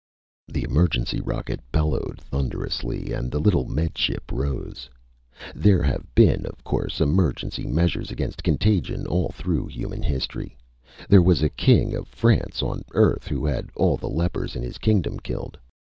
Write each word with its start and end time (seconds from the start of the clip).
The 0.47 0.63
emergency 0.63 1.21
rocket 1.21 1.59
bellowed 1.71 2.19
thunderously 2.19 3.13
and 3.13 3.29
the 3.29 3.37
little 3.39 3.65
Med 3.67 3.95
Ship 3.95 4.23
rose. 4.31 4.89
There 5.53 5.83
have 5.83 6.15
been, 6.15 6.47
of 6.47 6.63
course, 6.63 6.99
emergency 6.99 7.67
measures 7.67 8.09
against 8.09 8.41
contagion 8.43 9.05
all 9.05 9.29
through 9.29 9.67
human 9.67 10.01
history. 10.01 10.57
There 11.07 11.21
was 11.21 11.43
a 11.43 11.49
king 11.49 11.93
of 11.93 12.07
France, 12.07 12.63
on 12.63 12.81
Earth, 12.93 13.27
who 13.27 13.45
had 13.45 13.69
all 13.75 13.95
the 13.95 14.09
lepers 14.09 14.55
in 14.55 14.63
his 14.63 14.79
kingdom 14.79 15.19
killed. 15.19 15.55